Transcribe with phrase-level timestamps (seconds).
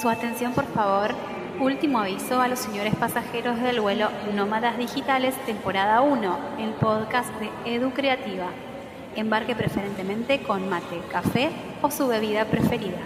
[0.00, 1.14] Su atención, por favor.
[1.58, 7.48] Último aviso a los señores pasajeros del vuelo Nómadas Digitales, temporada 1, el podcast de
[7.64, 8.48] Edu Creativa.
[9.14, 11.48] Embarque preferentemente con mate, café
[11.80, 12.98] o su bebida preferida.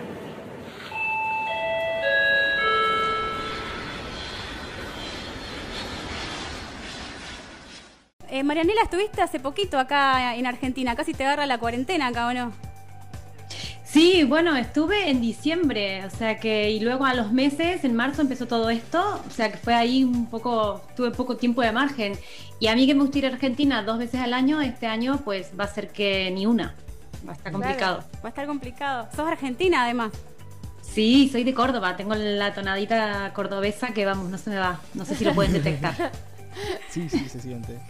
[8.28, 12.32] Eh, Marianela, estuviste hace poquito acá en Argentina, casi te agarra la cuarentena acá, ¿o
[12.32, 12.69] no?
[13.92, 18.22] Sí, bueno, estuve en diciembre, o sea que, y luego a los meses, en marzo
[18.22, 22.12] empezó todo esto, o sea que fue ahí un poco, tuve poco tiempo de margen.
[22.60, 25.20] Y a mí que me gusta ir a Argentina dos veces al año, este año
[25.24, 26.76] pues va a ser que ni una,
[27.26, 28.04] va a estar complicado.
[28.22, 29.08] va a estar complicado.
[29.10, 30.12] Sos argentina además.
[30.82, 35.04] Sí, soy de Córdoba, tengo la tonadita cordobesa que vamos, no se me va, no
[35.04, 36.12] sé si lo pueden detectar.
[36.90, 37.80] sí, sí, se siente.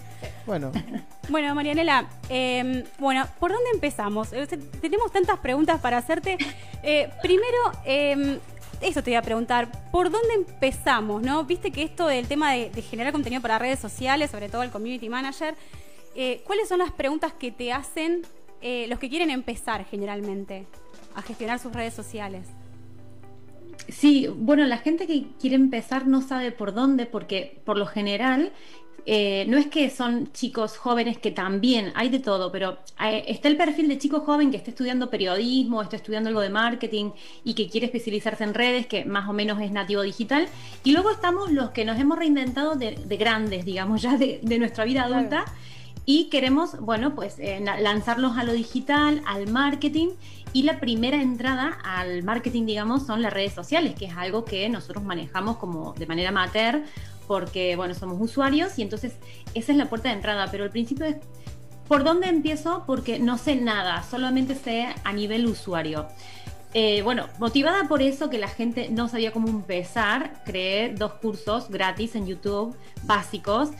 [0.46, 0.72] Bueno.
[1.28, 4.32] Bueno, Marianela, em, bueno, ¿por dónde empezamos?
[4.32, 4.48] Eh,
[4.80, 6.36] tenemos tantas preguntas para hacerte.
[6.82, 8.40] Eh, primero, eh,
[8.80, 11.22] eso te voy a preguntar, ¿por dónde empezamos?
[11.22, 11.44] ¿No?
[11.44, 15.08] Viste que esto del tema de, generar contenido para redes sociales, sobre todo el community
[15.08, 15.54] manager,
[16.16, 18.22] eh, ¿cuáles son las preguntas que te hacen
[18.88, 20.66] los que quieren empezar generalmente
[21.14, 22.48] a gestionar sus redes sociales?
[23.88, 28.52] Sí, bueno, la gente que quiere empezar no sabe por dónde, porque por lo general
[29.06, 33.48] eh, no es que son chicos jóvenes que también hay de todo, pero eh, está
[33.48, 37.10] el perfil de chico joven que está estudiando periodismo, está estudiando algo de marketing
[37.44, 40.48] y que quiere especializarse en redes, que más o menos es nativo digital.
[40.84, 45.04] Y luego estamos los que nos hemos reinventado de, grandes, digamos, ya de, nuestra vida
[45.04, 45.44] adulta.
[46.06, 50.08] Y queremos, bueno, pues eh, lanzarlos a lo digital, al marketing.
[50.52, 54.68] Y la primera entrada al marketing, digamos, son las redes sociales, que es algo que
[54.68, 56.82] nosotros manejamos como de manera amateur
[57.30, 59.12] porque, bueno, somos usuarios y entonces
[59.54, 61.14] esa es la puerta de entrada, pero al principio es,
[61.86, 62.82] ¿por dónde empiezo?
[62.88, 66.08] Porque no sé nada, solamente sé a nivel usuario.
[66.74, 71.70] Eh, bueno, motivada por eso que la gente no sabía cómo empezar, creé dos cursos
[71.70, 73.70] gratis en YouTube básicos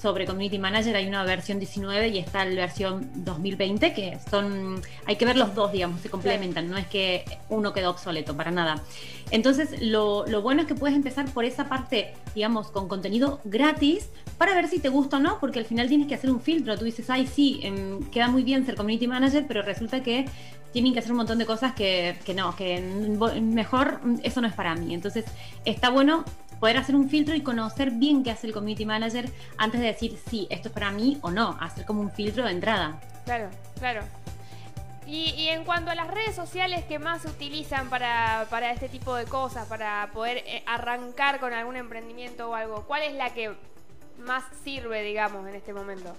[0.00, 5.16] sobre Community Manager hay una versión 19 y está la versión 2020, que son, hay
[5.16, 8.82] que ver los dos, digamos, se complementan, no es que uno quedó obsoleto, para nada.
[9.30, 14.54] Entonces, lo, bueno es que puedes empezar por esa parte, digamos, con contenido gratis, para
[14.54, 16.86] ver si te gusta o no, porque al final tienes que hacer un filtro, tú
[16.86, 20.24] dices, ay, sí, em, queda muy bien ser Community Manager, pero resulta que
[20.72, 22.80] tienen que hacer un montón de cosas que, que no, que
[23.42, 24.94] mejor eso no es para mí.
[24.94, 25.24] Entonces,
[25.64, 26.24] está bueno
[26.60, 30.18] poder hacer un filtro y conocer bien qué hace el community manager antes de decir
[30.28, 33.00] sí, esto es para mí o no, hacer como un filtro de entrada.
[33.24, 33.48] Claro,
[33.78, 34.02] claro.
[35.06, 39.16] Y, en cuanto a las redes sociales que más se utilizan para, para este tipo
[39.16, 43.52] de cosas, para poder eh, arrancar con algún emprendimiento o algo, ¿cuál es la que
[44.18, 46.14] más sirve, digamos, en este momento?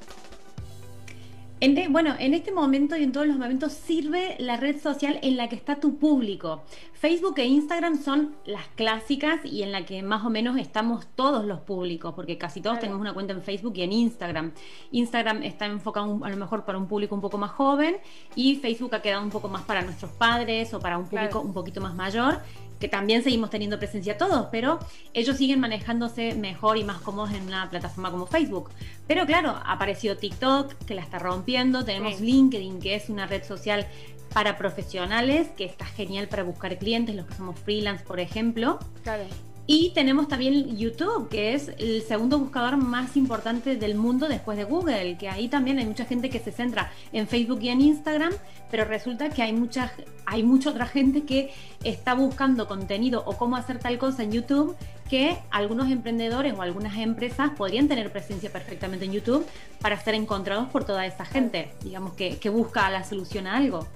[1.90, 5.48] Bueno, en este momento y en todos los momentos sirve la red social en la
[5.48, 6.64] que está tu público.
[6.94, 11.46] Facebook e Instagram son las clásicas y en la que más o menos estamos todos
[11.46, 14.54] los públicos, porque casi todos tenemos una cuenta en Facebook y en Instagram.
[14.92, 17.98] Instagram está enfocado a lo mejor para un público un poco más joven
[18.36, 21.54] y Facebook ha quedado un poco más para nuestros padres o para un público un
[21.54, 22.40] poquito más mayor
[22.82, 24.80] que también seguimos teniendo presencia todos, pero
[25.14, 28.72] ellos siguen manejándose mejor y más cómodos en una plataforma como Facebook.
[29.08, 33.88] Pero claro, apareció TikTok, que la está rompiendo, tenemos LinkedIn, que es una red social
[34.34, 38.80] para profesionales, que está genial para buscar clientes, los que somos freelance, por ejemplo.
[39.04, 39.26] Claro.
[39.74, 44.66] Y tenemos también YouTube, que es el segundo buscador más importante del mundo después de
[44.66, 48.34] Google, que ahí también hay mucha gente que se centra en Facebook y en Instagram,
[48.70, 49.94] pero resulta que hay mucha,
[50.26, 51.54] hay otra gente que
[51.86, 54.76] está buscando contenido o cómo hacer tal cosa en YouTube
[55.10, 59.48] que algunos emprendedores o algunas empresas podrían tener presencia perfectamente en YouTube
[59.80, 63.88] para ser encontrados por toda esa gente, digamos, que, que busca la solución a algo.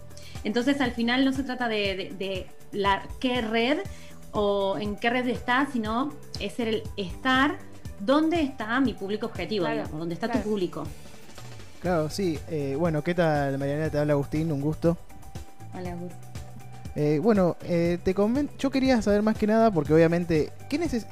[0.45, 3.79] Entonces, al final no se trata de, de la qué red
[4.35, 7.57] o en qué red está, sino es el estar
[7.99, 10.83] dónde está mi público objetivo, digamos, dónde está tu público.
[11.81, 12.37] Claro, sí.
[12.49, 13.89] Eh, bueno, ¿qué tal, Mariana?
[13.89, 14.97] Te habla Agustín, un gusto.
[15.73, 16.19] Hola, Agustín.
[16.97, 18.15] Eh, bueno, eh, te
[18.57, 21.05] yo quería saber más que nada, porque obviamente, ¿qué neces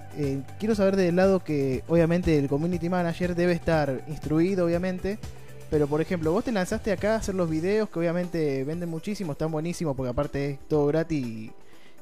[0.59, 5.17] quiero saber del lado que obviamente el community manager debe estar instruido, obviamente,
[5.69, 9.33] pero por ejemplo, vos te lanzaste acá a hacer los videos que obviamente venden muchísimo,
[9.33, 11.51] están buenísimos, porque aparte es todo gratis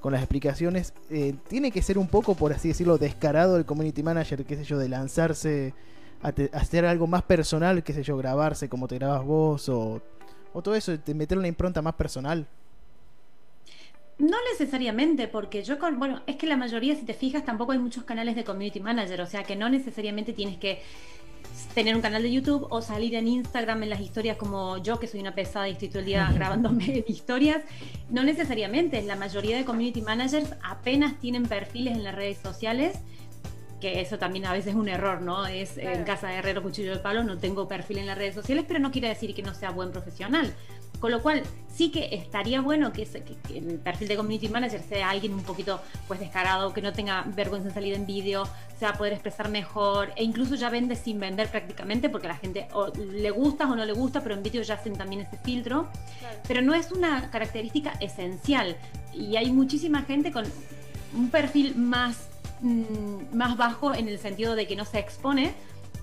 [0.01, 4.01] con las explicaciones, eh, tiene que ser un poco, por así decirlo, descarado el community
[4.01, 5.73] manager, qué sé yo, de lanzarse
[6.23, 10.01] a, hacer algo más personal, qué sé yo, grabarse como te grabas vos o,
[10.53, 12.47] o todo eso, de meter una impronta más personal.
[14.17, 17.79] No necesariamente, porque yo con, bueno, es que la mayoría, si te fijas, tampoco hay
[17.79, 20.81] muchos canales de community manager, o sea que no necesariamente tienes que
[21.73, 25.07] tener un canal de YouTube o salir en Instagram en las historias como yo, que
[25.07, 27.61] soy una pesada y estoy todo el día grabándome historias.
[28.09, 32.99] No necesariamente, la mayoría de community managers apenas tienen perfiles en las redes sociales
[33.81, 35.45] que eso también a veces es un error, ¿no?
[35.47, 38.63] Es en casa de Herrero Cuchillo de Palo, no tengo perfil en las redes sociales,
[38.67, 40.53] pero no quiere decir que no sea buen profesional.
[41.01, 43.05] Con lo cual, sí que estaría bueno que,
[43.53, 47.67] el perfil de community manager sea alguien un poquito pues descarado, que no tenga vergüenza
[47.67, 48.47] en salir en vídeo,
[48.79, 52.67] sea poder expresar mejor, e incluso ya vende sin vender prácticamente, porque a la gente
[52.95, 55.89] le gusta o no le gusta, pero en vídeo ya hacen también ese filtro.
[56.47, 58.77] Pero no es una característica esencial.
[59.11, 60.45] Y hay muchísima gente con
[61.13, 62.31] un perfil más
[62.61, 65.53] Mm, más bajo en el sentido de que no se expone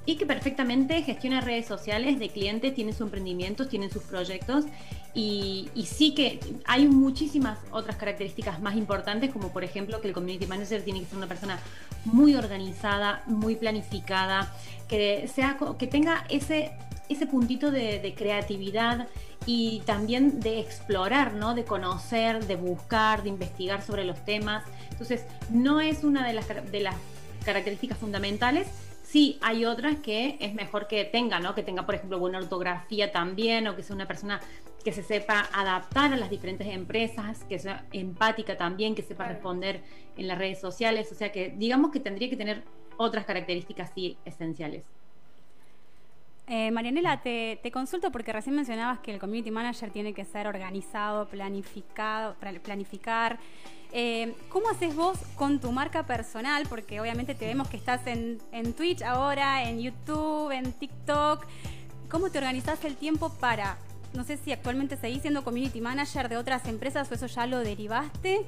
[0.09, 4.65] y que perfectamente gestiona redes sociales de clientes, tiene sus emprendimientos, tiene sus proyectos
[5.13, 10.47] y, sí que hay muchísimas otras características más importantes, como por ejemplo que el community
[10.47, 11.59] manager tiene que ser una persona
[12.07, 14.51] muy organizada, muy planificada,
[14.89, 16.73] que, sea, que tenga ese,
[17.11, 19.09] ese puntito de, de creatividad
[19.45, 21.55] y también de explorar, ¿no?
[21.55, 24.65] de conocer, de buscar, de investigar sobre los temas.
[24.91, 26.95] Entonces, no es una de las, de las
[27.45, 28.69] características fundamentales.
[29.09, 31.55] Sí, hay otras que es mejor que tenga, ¿no?
[31.55, 34.39] Que tenga, por ejemplo, buena ortografía también, o que sea una persona
[34.85, 39.81] que se sepa adaptar a las diferentes empresas, que sea empática también, que sepa responder
[40.19, 41.11] en las redes sociales.
[41.11, 42.65] O sea que digamos que tendría que tener
[42.99, 44.85] otras características sí esenciales.
[46.47, 51.29] Eh, Marianela, te, consulto porque recién mencionabas que el community manager tiene que ser organizado,
[51.29, 53.39] planificado, planificar.
[53.93, 56.67] Eh, ¿Cómo haces vos con tu marca personal?
[56.69, 58.39] Porque obviamente te vemos que estás en,
[58.75, 61.47] Twitch ahora, en YouTube, en TikTok.
[62.11, 63.79] ¿Cómo te organizás el tiempo para,
[64.13, 67.59] no sé si actualmente seguís siendo community manager de otras empresas o eso ya lo
[67.61, 68.45] derivaste?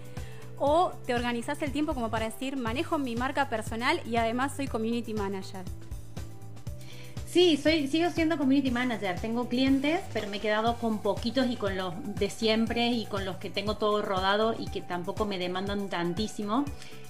[0.59, 4.67] ¿O te organizás el tiempo como para decir, manejo mi marca personal y además soy
[4.67, 5.65] community manager?
[7.31, 9.21] Sí, soy, sigo siendo community manager.
[9.21, 13.25] Tengo clientes, pero me he quedado con poquitos y con los de siempre y con
[13.25, 16.65] los que tengo todo rodado y que tampoco me demandan tantísimo.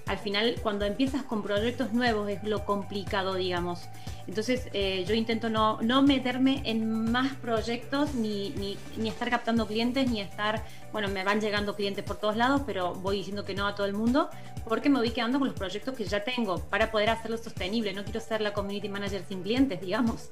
[0.06, 3.88] Al final, cuando empiezas con proyectos nuevos es lo complicado, digamos.
[4.26, 9.66] Entonces eh, yo intento no, no, meterme en más proyectos ni, ni, ni, estar captando
[9.66, 13.54] clientes, ni estar, bueno, me van llegando clientes por todos lados, pero voy diciendo que
[13.54, 14.30] no a todo el mundo,
[14.68, 17.92] porque me voy quedando con los proyectos que ya tengo para poder hacerlo sostenible.
[17.92, 20.30] No quiero ser la community manager sin clientes, digamos.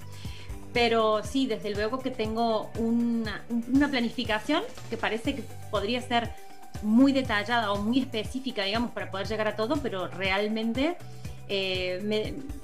[0.72, 6.30] Pero sí, desde luego que tengo una, una planificación que parece que podría ser
[6.82, 10.96] muy detallada o muy específica, digamos, para poder llegar a todo, pero realmente
[11.48, 12.00] eh,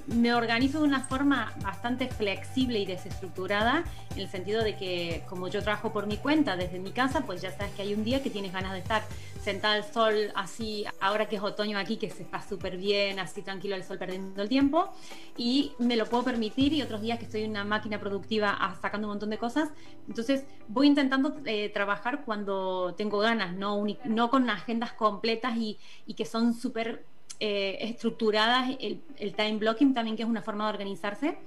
[0.07, 5.49] me, organizo de una forma bastante flexible y desestructurada, en el sentido de que como
[5.49, 8.23] yo trabajo por mi cuenta desde mi casa, pues ya sabes que hay un día
[8.23, 9.03] que tienes ganas de estar
[9.43, 13.43] sentada al sol así, ahora que es otoño aquí, que se está súper bien, así
[13.43, 14.91] tranquilo el sol perdiendo el tiempo,
[15.37, 19.07] y me lo puedo permitir, y otros días que estoy en una máquina productiva sacando
[19.07, 19.71] un montón de cosas,
[20.07, 26.15] entonces voy intentando eh, trabajar cuando tengo ganas, no, no con agendas completas y, y
[26.15, 27.05] que son súper
[27.41, 31.39] eh, estructuradas, el, time blocking también, que es una forma de organizarse,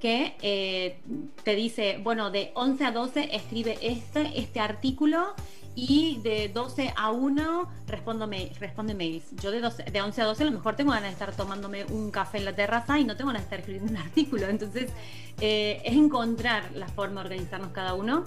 [0.00, 1.00] que eh,
[1.42, 5.34] te dice, bueno, de 11 a 12 escribe este, este artículo
[5.74, 9.26] y de 12 a 1 respondo responde mails.
[9.40, 12.10] Yo de, de 11 a 12 a lo mejor tengo ganas de estar tomándome un
[12.10, 14.48] café en la terraza y no tengo ganas de estar escribiendo un artículo.
[14.48, 14.90] Entonces,
[15.40, 18.24] eh, es encontrar la forma de organizarnos cada uno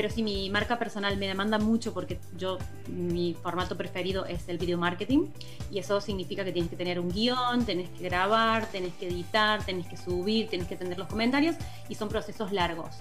[0.00, 2.56] pero si mi marca personal me demanda mucho porque yo,
[2.88, 5.26] mi formato preferido es el video marketing
[5.70, 9.62] y eso significa que tienes que tener un guion, tenés que grabar, tenés que editar,
[9.62, 11.54] tenés que subir, tenés que tener los comentarios
[11.90, 12.96] y son procesos largos.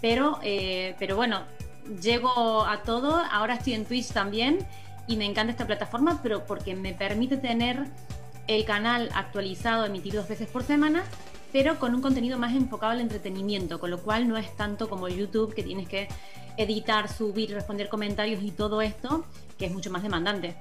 [0.00, 1.44] Pero, eh, pero bueno,
[2.02, 4.58] llego a todo, ahora estoy en Twitch también
[5.06, 7.86] y me encanta esta plataforma, pero porque me permite tener
[8.48, 11.04] el canal actualizado, emitir dos veces por semana
[11.52, 15.08] pero con un contenido más enfocado al entretenimiento, con lo cual no es tanto como
[15.08, 16.08] YouTube que tienes que
[16.56, 19.24] editar, subir, responder comentarios y todo esto,
[19.58, 20.56] que es mucho más demandante.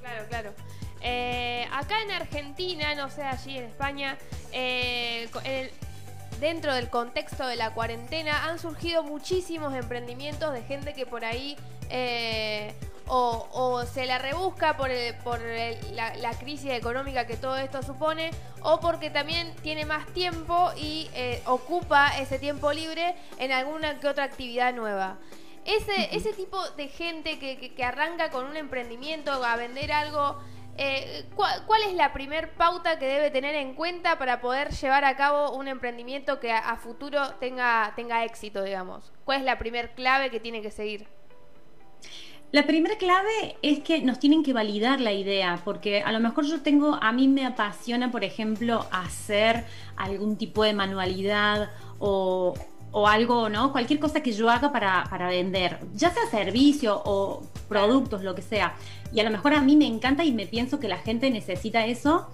[0.00, 0.52] Claro, claro.
[1.00, 4.16] Eh, acá en Argentina, no sé, allí en España,
[4.52, 5.28] eh,
[6.40, 11.56] dentro del contexto de la cuarentena han surgido muchísimos emprendimientos de gente que por ahí
[11.90, 12.74] eh,
[13.06, 14.90] o, se la rebusca por,
[15.24, 15.40] por
[15.92, 18.30] la, crisis económica que todo esto supone,
[18.62, 24.08] o porque también tiene más tiempo y eh, ocupa ese tiempo libre en alguna que
[24.08, 25.18] otra actividad nueva.
[25.64, 30.36] Ese, ese tipo de gente que, que, arranca con un emprendimiento a vender algo,
[30.76, 35.16] eh, ¿cuál, es la primer pauta que debe tener en cuenta para poder llevar a
[35.16, 39.12] cabo un emprendimiento que a, a futuro tenga, tenga éxito, digamos?
[39.24, 41.06] ¿Cuál es la primer clave que tiene que seguir?
[42.52, 46.44] La primera clave es que nos tienen que validar la idea, porque a lo mejor
[46.44, 49.64] yo tengo, a mí me apasiona, por ejemplo, hacer
[49.96, 52.54] algún tipo de manualidad o,
[53.06, 53.72] algo, ¿no?
[53.72, 58.42] Cualquier cosa que yo haga para, para, vender, ya sea servicio o productos, lo que
[58.42, 58.74] sea.
[59.14, 61.86] Y a lo mejor a mí me encanta y me pienso que la gente necesita
[61.86, 62.28] eso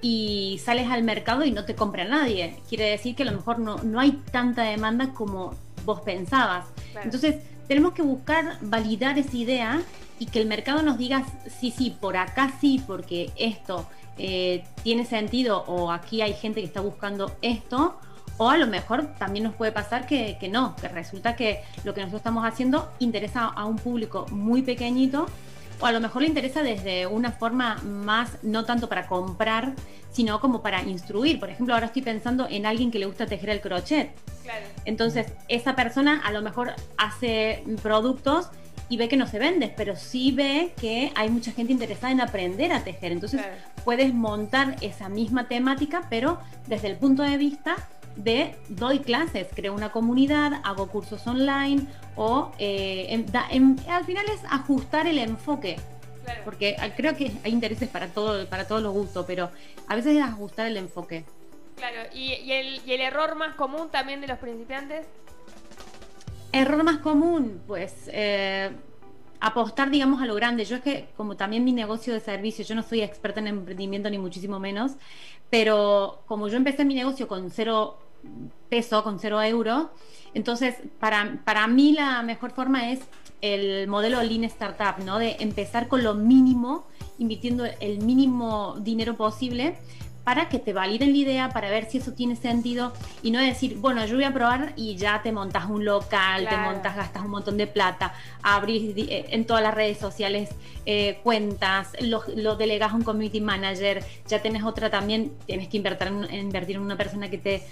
[0.00, 2.60] y sales al mercado y no te compra nadie.
[2.68, 5.52] Quiere decir que a lo mejor no, no hay tanta demanda como
[5.84, 6.66] vos pensabas.
[7.02, 7.36] Entonces,
[7.68, 9.82] tenemos que buscar validar esa idea
[10.18, 11.24] y que el mercado nos diga,
[11.60, 16.66] sí, sí, por acá sí, porque esto eh, tiene sentido o aquí hay gente que
[16.66, 17.98] está buscando esto,
[18.36, 21.94] o a lo mejor también nos puede pasar que, que no, que resulta que lo
[21.94, 25.26] que nosotros estamos haciendo interesa a un público muy pequeñito
[25.80, 29.74] o a lo mejor le interesa desde una forma más, no tanto para comprar,
[30.12, 31.40] sino como para instruir.
[31.40, 34.10] Por ejemplo, ahora estoy pensando en alguien que le gusta tejer el crochet.
[34.84, 38.50] Entonces, esa persona a lo mejor hace productos
[38.88, 42.20] y ve que no se vende, pero sí ve que hay mucha gente interesada en
[42.20, 43.12] aprender a tejer.
[43.12, 43.40] Entonces,
[43.84, 47.76] puedes montar esa misma temática, pero desde el punto de vista
[48.16, 53.24] de doy clases, creo una comunidad, hago cursos online o eh,
[53.88, 55.76] al final es ajustar el enfoque.
[56.44, 59.50] Porque creo que hay intereses para todo, para todos los gustos, pero
[59.88, 61.24] a veces es ajustar el enfoque.
[61.76, 65.06] Claro, ¿Y, el, ¿y el error más común también de los principiantes?
[66.52, 68.70] Error más común, pues eh,
[69.40, 70.64] apostar, digamos, a lo grande.
[70.64, 74.08] Yo es que, como también mi negocio de servicio, yo no soy experta en emprendimiento
[74.08, 74.92] ni muchísimo menos,
[75.50, 77.98] pero como yo empecé mi negocio con cero
[78.68, 79.86] peso, con cero euros.
[80.34, 83.00] Entonces, para, para mí la mejor forma es
[83.40, 85.18] el modelo Lean Startup, ¿no?
[85.18, 86.86] De empezar con lo mínimo,
[87.18, 89.76] invirtiendo el mínimo dinero posible
[90.24, 93.76] para que te validen la idea, para ver si eso tiene sentido y no decir,
[93.76, 97.30] bueno, yo voy a probar y ya te montas un local, te montas, gastas un
[97.30, 100.48] montón de plata, abrís eh, en todas las redes sociales
[100.86, 106.08] eh, cuentas, lo, delegas a un community manager, ya tienes otra también, tienes que invertir
[106.08, 107.62] en, invertir en una persona que te,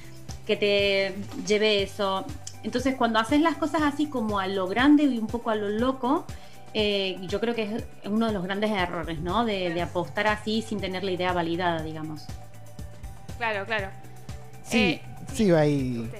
[0.46, 1.14] que te
[1.46, 2.24] lleve eso.
[2.62, 5.68] Entonces, cuando haces las cosas así como a lo grande y un poco a lo
[5.68, 6.24] loco,
[6.74, 9.44] eh, yo creo que es uno de los grandes errores, ¿no?
[9.44, 12.26] De, apostar así sin tener la idea validada, digamos.
[13.36, 13.88] Claro, claro.
[14.64, 16.10] Sí, eh, sí, ahí.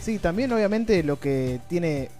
[0.00, 2.10] Sí, también obviamente lo que tiene,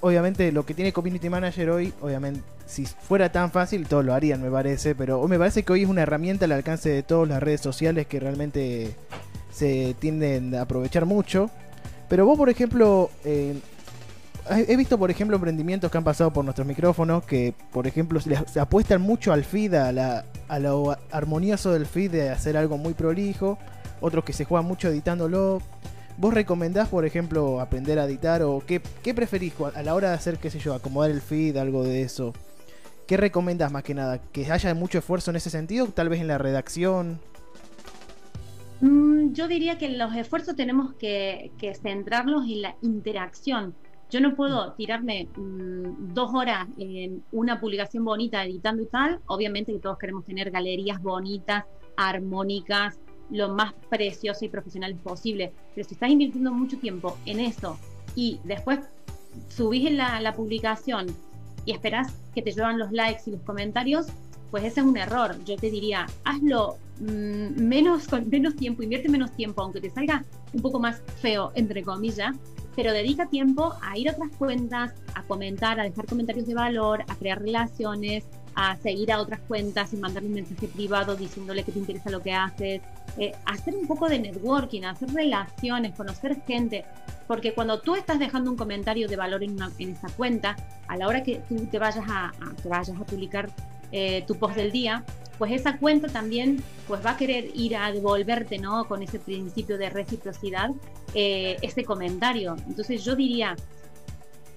[0.00, 4.42] obviamente lo que tiene Community Manager hoy, obviamente si fuera tan fácil todos lo harían,
[4.42, 7.42] me parece, pero me parece que hoy es una herramienta al alcance de todas las
[7.42, 8.94] redes sociales que realmente
[9.50, 11.50] se tienden a aprovechar mucho.
[12.08, 13.58] Pero vos, por ejemplo, eh,
[14.50, 18.60] he visto, por ejemplo, emprendimientos que han pasado por nuestros micrófonos que, por ejemplo, se,
[18.60, 23.58] apuestan mucho al feed, a, lo armonioso del feed de hacer algo muy prolijo.
[24.00, 25.60] Otros que se juegan mucho editándolo.
[26.16, 30.14] ¿Vos recomendás, por ejemplo, aprender a editar o qué, qué preferís a la hora de
[30.14, 32.32] hacer, qué sé yo, acomodar el feed, algo de eso?
[33.06, 34.18] ¿Qué recomendás más que nada?
[34.18, 35.86] ¿Que haya mucho esfuerzo en ese sentido?
[35.86, 37.20] Tal vez en la redacción.
[38.80, 43.74] Mm, yo diría que los esfuerzos tenemos que, que centrarlos en la interacción
[44.10, 49.20] yo no puedo tirarme mm, dos horas en una publicación bonita editando y tal.
[49.26, 51.64] Obviamente que todos queremos tener galerías bonitas,
[51.96, 52.98] armónicas,
[53.30, 55.52] lo más precioso y profesional posible.
[55.74, 57.78] Pero si estás invirtiendo mucho tiempo en eso
[58.14, 58.80] y después
[59.48, 61.06] subís en la, publicación
[61.66, 64.06] y esperás que te llevan los likes y los comentarios,
[64.50, 65.36] pues ese es un error.
[65.44, 70.24] Yo te diría, hazlo mm, menos con menos tiempo, invierte menos tiempo, aunque te salga
[70.52, 72.36] un poco más feo, entre comillas,
[72.74, 77.02] pero dedica tiempo a ir a otras cuentas, a comentar, a dejar comentarios de valor,
[77.08, 78.24] a crear relaciones,
[78.54, 82.22] a seguir a otras cuentas y mandarle un mensaje privado diciéndole que te interesa lo
[82.22, 82.80] que haces,
[83.16, 86.84] eh, hacer un poco de networking, hacer relaciones, conocer gente,
[87.26, 90.56] porque cuando tú estás dejando un comentario de valor en, en esa cuenta,
[90.88, 93.50] a la hora que tú te vayas a, a vayas a publicar
[93.92, 95.04] eh, tu post del día,
[95.38, 98.86] pues esa cuenta también pues va a querer ir a devolverte, ¿no?
[98.86, 100.70] Con ese principio de reciprocidad,
[101.14, 102.56] eh, ese comentario.
[102.66, 103.56] Entonces yo diría,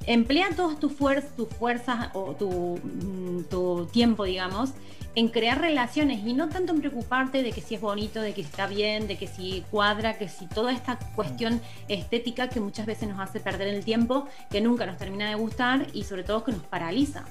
[0.06, 4.72] emplea todas tus fuerzas, tus fuerzas o tu, mm, tu, tiempo, digamos,
[5.14, 8.42] en crear relaciones y no tanto en preocuparte de que si es bonito, de que
[8.44, 12.86] si está bien, de que si cuadra, que si toda esta cuestión estética que muchas
[12.86, 16.44] veces nos hace perder el tiempo, que nunca nos termina de gustar y sobre todo
[16.44, 17.26] que nos paraliza.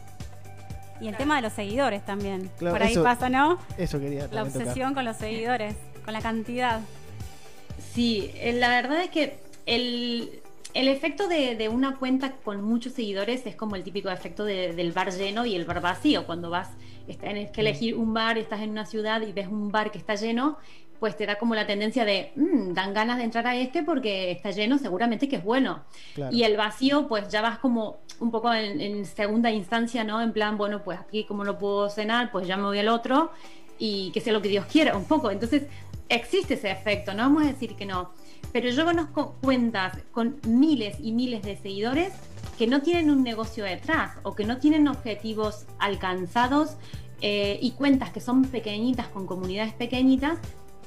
[1.00, 2.50] Y el tema de los seguidores también.
[2.58, 3.58] Por ahí pasa, ¿no?
[3.78, 4.28] Eso quería.
[4.30, 6.80] La obsesión con los seguidores, con la cantidad.
[7.94, 10.40] Sí, eh, la verdad es que el,
[10.74, 15.46] efecto de, una cuenta con muchos seguidores es como el típico efecto del bar lleno
[15.46, 16.26] y el bar vacío.
[16.26, 16.68] Cuando vas,
[17.06, 20.14] tienes que elegir un bar, estás en una ciudad y ves un bar que está
[20.14, 20.58] lleno,
[21.00, 24.30] pues te da como la tendencia de, "Mm, dan ganas de entrar a este porque
[24.30, 25.80] está lleno, seguramente que es bueno.
[26.14, 26.36] Claro.
[26.36, 30.20] Y el vacío, pues ya vas como un poco en, en segunda instancia, ¿no?
[30.20, 33.32] En plan, bueno, pues aquí como no puedo cenar, pues ya me voy al otro
[33.78, 35.30] y que sea lo que Dios quiera, un poco.
[35.30, 35.62] Entonces,
[36.10, 38.10] existe ese efecto, no vamos a decir que no.
[38.52, 42.12] Pero yo conozco cuentas con miles y miles de seguidores
[42.58, 46.76] que no tienen un negocio detrás o que no tienen objetivos alcanzados
[47.22, 50.38] eh, y cuentas que son pequeñitas con comunidades pequeñitas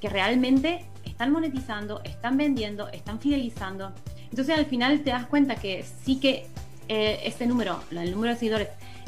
[0.03, 3.93] que realmente están monetizando, están vendiendo, están fidelizando.
[4.29, 6.45] Entonces al final te das cuenta que sí que
[6.89, 8.67] eh, ese número, el número de seguidores,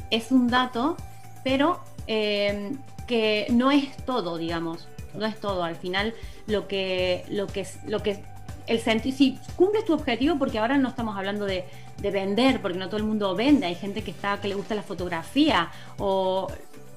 [0.09, 0.95] es un dato,
[1.43, 2.71] pero eh,
[3.09, 5.65] que no es todo, digamos, no es todo.
[5.65, 6.13] Al final
[6.47, 8.23] lo que, lo que, lo que
[8.65, 11.65] el sentido, si cumples tu objetivo, porque ahora no estamos hablando de,
[11.97, 14.75] de vender, porque no todo el mundo vende, hay gente que está que le gusta
[14.75, 16.47] la fotografía o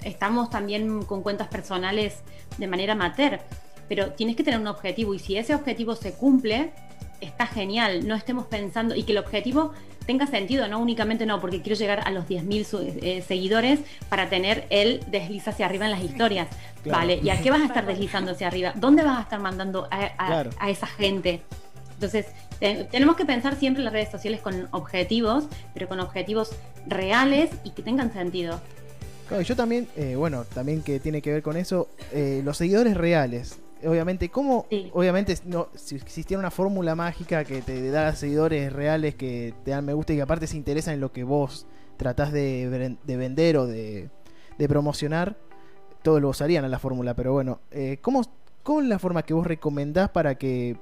[0.05, 2.23] estamos también con cuentas personales
[2.59, 3.40] de manera amateur,
[3.88, 6.71] pero tienes que tener un objetivo y si ese objetivo se cumple,
[7.21, 9.73] está genial, no estemos pensando y que el objetivo
[10.07, 14.30] tenga sentido, no únicamente no, porque quiero llegar a los 10.000 su- eh, seguidores para
[14.30, 16.49] tener el desliza hacia arriba en las historias.
[16.83, 16.99] Claro.
[17.00, 18.73] Vale, ¿y a qué vas a estar deslizando hacia arriba?
[18.76, 20.50] ¿Dónde vas a estar mandando a, a- Claro.
[20.59, 21.42] a esa gente?
[21.95, 22.26] Entonces,
[22.61, 26.52] te- tenemos que pensar siempre en las redes sociales con objetivos, pero con objetivos
[26.87, 28.61] reales y que tengan sentido.
[29.26, 32.57] Claro, y yo también, eh, bueno, también que tiene que ver con eso, eh, los
[32.57, 33.59] seguidores reales.
[33.85, 34.67] Obviamente, ¿cómo?
[34.71, 34.91] Sí.
[34.93, 39.85] Obviamente, no, si existiera una fórmula mágica que te da seguidores reales que te dan
[39.85, 41.67] me gusta y que aparte se interesan en lo que vos
[41.97, 44.11] tratás de, de vender o de,
[44.59, 45.37] de promocionar,
[46.03, 47.15] todos lo usarían a la fórmula.
[47.15, 48.23] Pero bueno, eh, ¿cómo,
[48.63, 50.77] ¿cómo es la forma que vos recomendás para que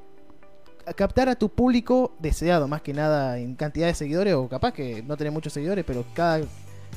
[0.94, 5.02] captar a tu público deseado, más que nada en cantidad de seguidores, o capaz que
[5.02, 6.44] no tenés muchos seguidores, pero cada,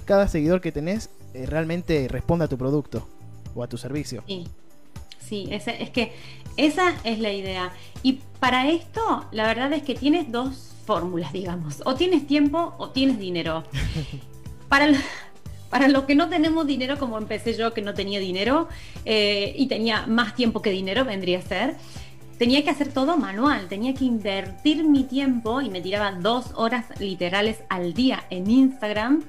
[0.06, 3.08] cada seguidor que tenés eh, realmente responde a tu producto
[3.56, 4.24] o a tu servicio.
[4.28, 4.48] Sí,
[5.30, 6.14] sí, ese- es que
[6.58, 7.72] esa es la idea.
[8.04, 11.82] Y para esto, la verdad es que tienes dos fórmulas, digamos.
[11.86, 13.64] O tienes tiempo o tienes dinero.
[14.70, 14.98] Para, lo-
[15.70, 18.68] para los que no tenemos dinero, como empecé yo, que no tenía dinero
[19.06, 21.76] eh, y tenía más tiempo que dinero, vendría a ser,
[22.38, 26.86] tenía que hacer todo manual, tenía que invertir mi tiempo y me tiraba dos horas
[27.00, 29.24] literales al día en Instagram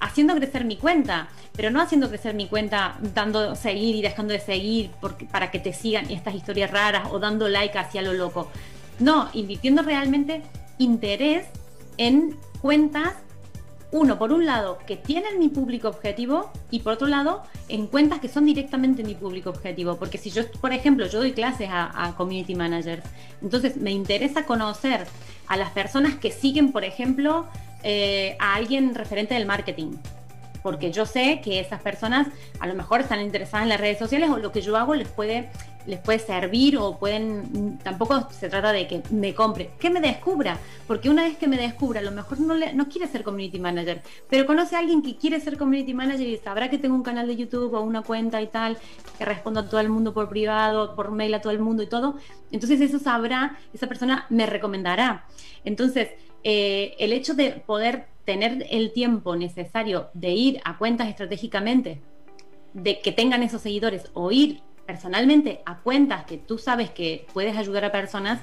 [0.00, 4.40] haciendo crecer mi cuenta, pero no haciendo crecer mi cuenta dando seguir y dejando de
[4.40, 4.90] seguir
[5.30, 8.50] para que te sigan estas historias raras o dando like hacia lo loco.
[8.98, 10.42] No, invirtiendo realmente
[10.78, 11.46] interés
[11.96, 13.14] en cuentas,
[13.90, 18.20] uno, por un lado, que tienen mi público objetivo y por otro lado, en cuentas
[18.20, 19.96] que son directamente mi público objetivo.
[19.96, 23.04] Porque si yo, por ejemplo, yo doy clases a, community managers,
[23.40, 25.06] entonces me interesa conocer
[25.46, 27.46] a las personas que siguen, por ejemplo,
[27.82, 29.92] eh, a alguien referente del marketing.
[30.62, 32.28] Porque yo sé que esas personas
[32.60, 35.08] a lo mejor están interesadas en las redes sociales o lo que yo hago les
[35.08, 35.48] puede,
[35.86, 40.58] les puede servir o pueden, tampoco se trata de que me compre, que me descubra,
[40.86, 43.58] porque una vez que me descubra, a lo mejor no, le- no quiere ser community
[43.58, 47.02] manager, pero conoce a alguien que quiere ser community manager y sabrá que tengo un
[47.02, 48.76] canal de YouTube o una cuenta y tal,
[49.16, 51.86] que respondo a todo el mundo por privado, por mail a todo el mundo y
[51.86, 52.16] todo,
[52.52, 55.24] entonces eso sabrá, esa persona me recomendará.
[55.64, 56.08] Entonces,
[56.44, 62.02] eh, el hecho de poder tener el tiempo necesario de ir a cuentas estratégicamente,
[62.74, 67.56] de que tengan esos seguidores o ir personalmente a cuentas que tú sabes que puedes
[67.56, 68.38] ayudar a personas,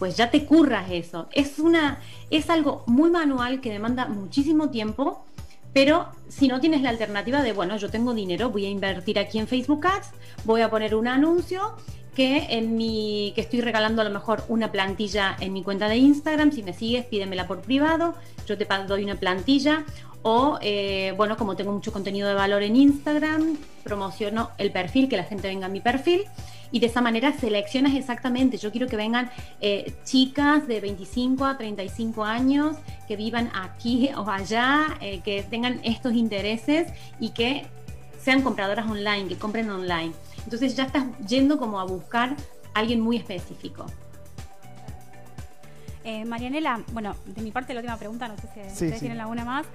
[0.00, 1.28] pues ya te curras eso.
[1.30, 5.24] Es una es algo muy manual que demanda muchísimo tiempo,
[5.72, 9.38] pero si no tienes la alternativa de, bueno, yo tengo dinero, voy a invertir aquí
[9.38, 10.10] en Facebook Ads,
[10.46, 11.76] voy a poner un anuncio
[12.18, 15.98] que en mi que estoy regalando a lo mejor una plantilla en mi cuenta de
[15.98, 19.84] Instagram, si me sigues pídemela por privado, yo te doy una plantilla
[20.22, 25.16] o eh, bueno, como tengo mucho contenido de valor en Instagram, promociono el perfil, que
[25.16, 26.24] la gente venga a mi perfil
[26.72, 28.56] y de esa manera seleccionas exactamente.
[28.56, 34.28] Yo quiero que vengan eh, chicas de 25 a 35 años que vivan aquí o
[34.28, 37.64] allá, eh, que tengan estos intereses y que
[38.20, 40.12] sean compradoras online, que compren online.
[40.48, 42.30] Entonces ya estás yendo como a buscar
[42.72, 43.84] a alguien muy específico.
[46.04, 49.00] Eh, Marianela, bueno, de mi parte la última pregunta, no sé si Sí, ustedes sí.
[49.00, 49.66] tienen alguna más.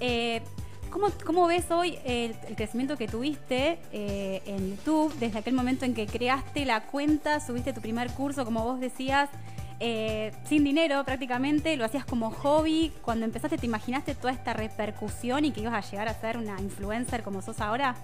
[0.00, 0.42] Eh,
[0.90, 5.84] ¿cómo, cómo ves hoy el, el crecimiento que tuviste eh, en YouTube desde aquel momento
[5.84, 9.30] en que creaste la cuenta, subiste tu primer curso, como vos decías,
[9.78, 12.92] eh, sin dinero prácticamente, lo hacías como hobby?
[13.02, 16.60] Cuando empezaste, ¿te imaginaste toda esta repercusión y que ibas a llegar a ser una
[16.60, 17.94] influencer como sos ahora?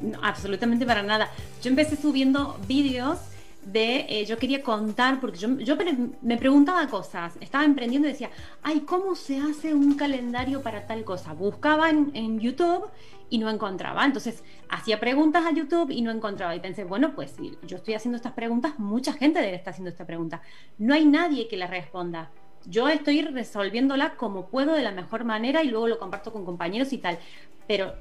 [0.00, 1.30] No, absolutamente para nada.
[1.62, 3.18] Yo empecé subiendo vídeos
[3.64, 5.48] de, eh, yo quería contar, porque yo,
[6.22, 8.30] me preguntaba cosas, estaba emprendiendo y decía,
[8.62, 11.34] ay, ¿cómo se hace un calendario para tal cosa?
[11.34, 12.88] Buscaba en, en YouTube
[13.30, 14.04] y no encontraba.
[14.04, 16.54] Entonces hacía preguntas a YouTube y no encontraba.
[16.54, 19.90] Y pensé, bueno, pues si yo estoy haciendo estas preguntas, mucha gente debe estar haciendo
[19.90, 20.42] esta pregunta.
[20.78, 22.30] No hay nadie que la responda.
[22.66, 26.92] Yo estoy resolviéndola como puedo de la mejor manera y luego lo comparto con compañeros
[26.92, 27.18] y tal.
[27.66, 27.94] Pero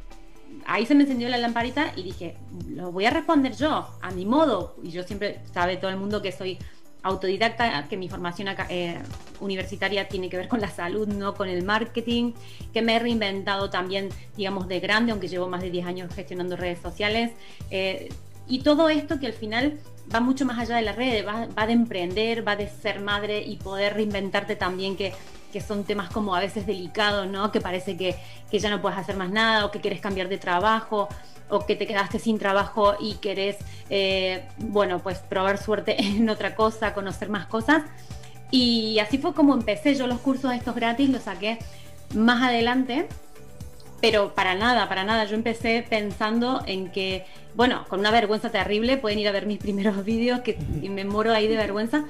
[0.66, 2.36] ahí se me encendió la lamparita y dije,
[2.70, 4.76] lo voy a responder yo, a mi modo.
[4.84, 6.58] Y yo siempre, sabe todo el mundo que soy
[7.04, 9.00] autodidacta, que mi formación eh,
[9.40, 12.34] universitaria tiene que ver con la salud, no con el marketing,
[12.74, 16.58] que me he reinventado también, digamos, de grande, aunque llevo más de 10 años gestionando
[16.58, 17.32] redes sociales.
[17.72, 18.10] Eh,
[18.48, 19.80] y todo esto que al final
[20.14, 23.58] va mucho más allá de las redes, va, de emprender, va de ser madre y
[23.58, 25.14] poder reinventarte también, que,
[25.52, 27.52] que son temas como a veces delicados, ¿no?
[27.52, 28.16] Que parece que,
[28.50, 31.08] que ya no puedes hacer más nada o que quieres cambiar de trabajo
[31.50, 33.58] o que te quedaste sin trabajo y querés,
[33.90, 37.84] eh, bueno, pues probar suerte en otra cosa, conocer más cosas.
[38.52, 41.60] Y así fue como empecé yo los cursos estos gratis, los saqué
[42.16, 43.08] más adelante,
[44.02, 45.26] pero para nada, para nada.
[45.26, 49.58] Yo empecé pensando en que, bueno, con una vergüenza terrible, pueden ir a ver mis
[49.66, 50.58] primeros vídeos, que
[50.90, 52.06] me moro ahí de vergüenza,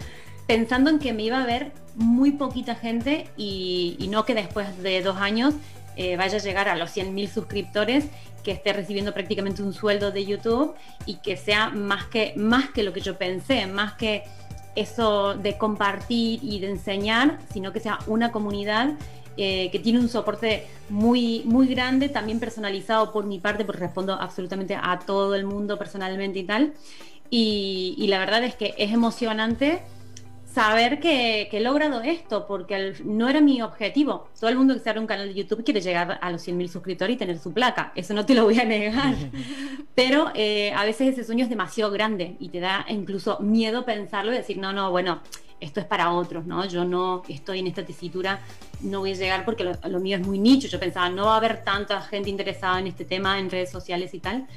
[0.47, 5.01] pensando en que me iba a ver muy poquita gente y, no que después de
[5.01, 5.53] dos años
[5.97, 8.05] eh, vaya a llegar a los 100.000 suscriptores
[8.43, 10.73] que esté recibiendo prácticamente un sueldo de YouTube
[11.05, 14.23] y que sea más que, más que lo que yo pensé, más que
[14.75, 18.93] eso de compartir y de enseñar, sino que sea una comunidad
[19.35, 24.13] eh, que tiene un soporte muy, muy grande, también personalizado por mi parte, porque respondo
[24.13, 26.73] absolutamente a todo el mundo personalmente y tal.
[27.29, 29.81] y la verdad es que es emocionante
[30.57, 34.27] saber que, he logrado esto, porque no era mi objetivo.
[34.39, 36.67] Todo el mundo que se abre un canal de YouTube quiere llegar a los 100.000
[36.67, 39.13] suscriptores y tener su placa, eso no te lo voy a negar.
[39.93, 44.33] Pero eh, a veces ese sueño es demasiado grande y te da incluso miedo pensarlo
[44.33, 45.21] y decir, no, no, bueno,
[45.59, 46.65] esto es para otros, ¿no?
[46.65, 48.41] Yo no estoy en esta tesitura,
[48.81, 50.67] no voy a llegar porque lo, lo mío es muy nicho.
[50.67, 54.11] Yo pensaba, no va a haber tanta gente interesada en este tema en redes sociales
[54.15, 54.47] y tal.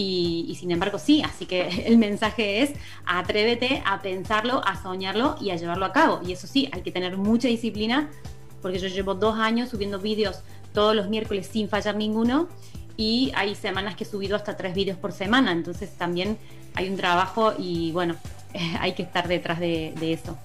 [0.00, 2.70] Y, sin embargo sí, así que el mensaje es
[3.04, 6.20] atrévete a pensarlo, a soñarlo y a llevarlo a cabo.
[6.24, 8.08] Y eso sí, hay que tener mucha disciplina,
[8.62, 12.46] porque yo llevo dos años subiendo vídeos todos los miércoles sin fallar ninguno
[12.96, 16.38] y hay semanas que he subido hasta tres vídeos por semana, entonces también
[16.74, 18.14] hay un trabajo y bueno,
[18.80, 20.38] hay que estar detrás de, eso.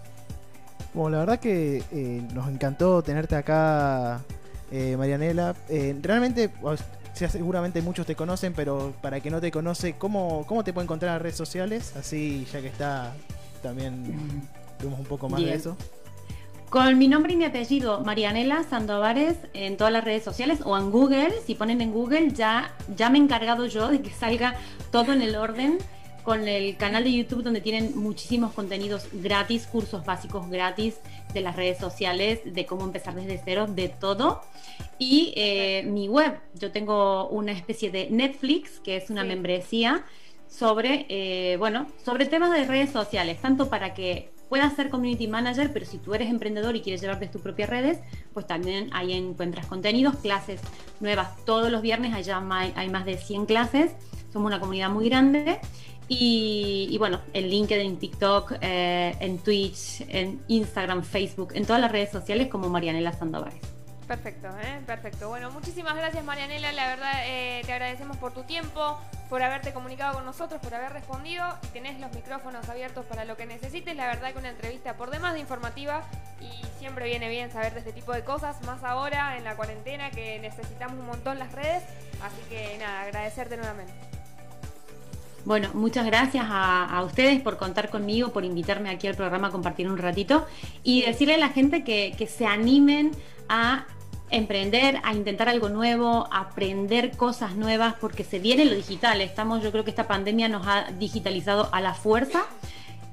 [0.96, 4.22] Bueno, la verdad que eh, nos encantó tenerte acá,
[4.72, 5.56] eh, Marianela.
[5.70, 6.50] Eh, realmente
[7.14, 11.10] seguramente muchos te conocen, pero para que no te conoce, ¿cómo, cómo te puede encontrar
[11.10, 11.96] en las redes sociales?
[11.96, 13.14] Así, ya que está,
[13.62, 14.50] también
[14.82, 15.78] vemos un poco más de eso.
[16.70, 20.90] Con mi nombre y mi apellido, Marianela Sandovares, en todas las redes sociales o en
[20.90, 21.32] Google.
[21.46, 24.56] Si ponen en Google, ya, ya me he encargado yo de que salga
[24.92, 25.78] todo en el orden
[26.24, 30.96] con el canal de YouTube donde tienen muchísimos contenidos gratis, cursos básicos gratis
[31.34, 34.42] de las redes sociales, de cómo empezar desde cero, de todo.
[34.98, 40.06] Y eh, mi web, yo tengo una especie de Netflix, que es una membresía
[40.48, 45.74] sobre, eh, bueno, sobre temas de redes sociales, tanto para que puedas ser community manager,
[45.74, 48.00] pero si tú eres emprendedor y quieres llevarte tus propias redes,
[48.34, 50.62] pues también ahí encuentras contenidos, clases
[51.00, 52.42] nuevas todos los viernes, allá
[52.76, 53.92] hay más de 100 clases,
[54.32, 55.60] somos una comunidad muy grande
[56.20, 62.12] y, bueno, en LinkedIn, TikTok, eh, en Twitch, en Instagram, Facebook, en todas las redes
[62.12, 63.54] sociales como Marianela Sandoval.
[64.08, 64.82] Perfecto, ¿eh?
[64.86, 65.30] perfecto.
[65.30, 69.00] Bueno, muchísimas gracias Marianela, la verdad eh, te agradecemos por tu tiempo,
[69.30, 73.38] por haberte comunicado con nosotros, por haber respondido y tenés los micrófonos abiertos para lo
[73.38, 73.96] que necesites.
[73.96, 76.04] La verdad que una entrevista por demás de informativa
[76.42, 80.12] y siempre viene bien saber de este tipo de cosas, más ahora en la cuarentena
[80.12, 81.84] que necesitamos un montón las redes.
[82.22, 84.13] Así que nada, agradecerte nuevamente.
[85.46, 89.90] Bueno, muchas gracias a, ustedes por contar conmigo, por invitarme aquí al programa a compartir
[89.90, 90.46] un ratito
[90.84, 93.12] y decirle a la gente que, se animen
[93.50, 93.86] a
[94.30, 99.20] emprender, a intentar algo nuevo, a aprender cosas nuevas, porque se viene lo digital.
[99.20, 102.46] Estamos, yo creo que esta pandemia nos ha digitalizado a la fuerza.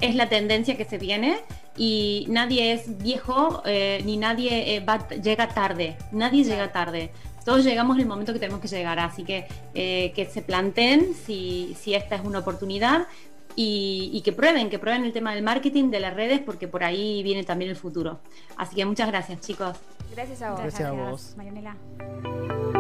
[0.00, 1.38] Es la tendencia que se viene
[1.76, 4.86] y nadie es viejo eh, ni nadie eh,
[5.22, 5.96] llega tarde.
[6.12, 7.10] Nadie llega tarde
[7.50, 11.14] todos llegamos en el momento que tenemos que llegar, así que eh, que se planteen
[11.14, 13.08] si, si, esta es una oportunidad
[13.56, 17.24] y, que prueben, que prueben el tema del marketing, de las redes, porque por ahí
[17.24, 18.20] viene también el futuro.
[18.56, 19.76] Así que muchas gracias, chicos.
[20.12, 20.60] Gracias a vos.
[20.60, 21.34] Gracias, a vos.
[21.36, 22.79] Marianela.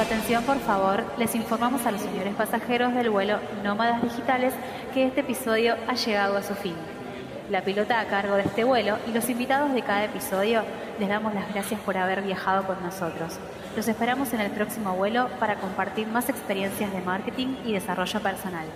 [0.00, 4.54] Atención, por favor, les informamos a los señores pasajeros del vuelo Nómadas Digitales
[4.94, 6.74] que este episodio ha llegado a su fin.
[7.50, 10.62] la pilota a cargo de este vuelo y los invitados de cada episodio
[11.00, 13.38] les damos las gracias por haber viajado con nosotros.
[13.74, 18.66] Los esperamos en el próximo vuelo para compartir más experiencias de marketing y desarrollo personal.